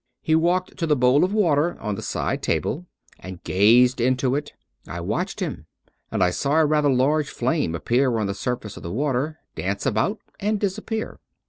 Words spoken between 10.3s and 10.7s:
and